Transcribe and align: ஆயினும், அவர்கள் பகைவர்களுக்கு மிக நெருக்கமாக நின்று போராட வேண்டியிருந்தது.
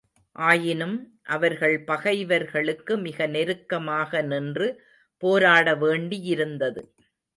ஆயினும், 0.35 0.95
அவர்கள் 1.27 1.75
பகைவர்களுக்கு 1.83 2.97
மிக 2.97 3.27
நெருக்கமாக 3.27 4.21
நின்று 4.21 4.69
போராட 5.23 5.75
வேண்டியிருந்தது. 5.75 6.83